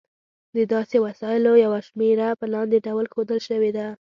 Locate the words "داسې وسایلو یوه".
0.73-1.79